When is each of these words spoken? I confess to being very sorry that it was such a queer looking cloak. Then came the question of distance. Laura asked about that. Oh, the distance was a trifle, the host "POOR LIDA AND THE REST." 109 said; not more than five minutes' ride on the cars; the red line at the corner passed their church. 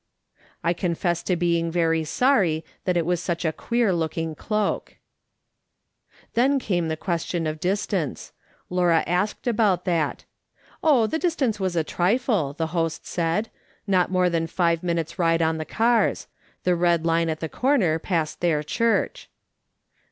I 0.63 0.73
confess 0.73 1.21
to 1.21 1.35
being 1.35 1.69
very 1.69 2.03
sorry 2.05 2.65
that 2.85 2.97
it 2.97 3.05
was 3.05 3.21
such 3.21 3.45
a 3.45 3.53
queer 3.53 3.93
looking 3.93 4.33
cloak. 4.33 4.97
Then 6.33 6.57
came 6.57 6.87
the 6.87 6.97
question 6.97 7.45
of 7.45 7.59
distance. 7.59 8.31
Laura 8.71 9.03
asked 9.05 9.45
about 9.45 9.85
that. 9.85 10.25
Oh, 10.83 11.05
the 11.05 11.19
distance 11.19 11.59
was 11.59 11.75
a 11.75 11.83
trifle, 11.83 12.53
the 12.53 12.65
host 12.73 13.03
"POOR 13.03 13.23
LIDA 13.23 13.29
AND 13.29 13.45
THE 13.45 13.49
REST." 13.99 14.09
109 14.09 14.09
said; 14.09 14.09
not 14.09 14.11
more 14.11 14.29
than 14.31 14.47
five 14.47 14.81
minutes' 14.83 15.19
ride 15.19 15.41
on 15.43 15.59
the 15.59 15.65
cars; 15.65 16.25
the 16.63 16.75
red 16.75 17.05
line 17.05 17.29
at 17.29 17.39
the 17.39 17.47
corner 17.47 17.99
passed 17.99 18.41
their 18.41 18.63
church. 18.63 19.29